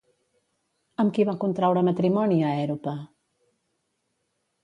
[1.03, 2.93] Amb qui va contraure matrimoni Aèrope?